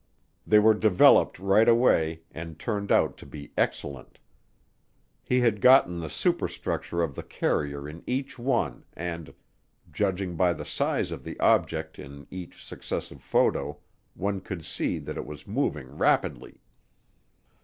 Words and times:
They 0.47 0.57
were 0.57 0.73
developed 0.73 1.37
right 1.37 1.69
away 1.69 2.23
and 2.31 2.57
turned 2.57 2.91
out 2.91 3.17
to 3.17 3.25
be 3.27 3.51
excellent. 3.55 4.17
He 5.21 5.41
had 5.41 5.61
gotten 5.61 5.99
the 5.99 6.09
superstructure 6.09 7.03
of 7.03 7.13
the 7.13 7.21
carrier 7.21 7.87
in 7.87 8.01
each 8.07 8.39
one 8.39 8.83
and, 8.93 9.31
judging 9.91 10.35
by 10.35 10.53
the 10.53 10.65
size 10.65 11.11
of 11.11 11.23
the 11.23 11.39
object 11.39 11.99
in 11.99 12.25
each 12.31 12.65
successive 12.65 13.21
photo, 13.21 13.77
one 14.15 14.41
could 14.41 14.65
see 14.65 14.97
that 14.97 15.17
it 15.17 15.25
was 15.27 15.45
moving 15.45 15.95
rapidly. 15.95 16.61